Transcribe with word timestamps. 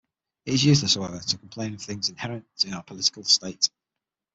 It 0.47 0.55
is 0.55 0.65
useless 0.65 0.95
however, 0.95 1.19
to 1.19 1.37
complain 1.37 1.75
of 1.75 1.81
things 1.83 2.09
inherent 2.09 2.47
in 2.65 2.73
our 2.73 2.81
political 2.81 3.23
state. 3.23 3.69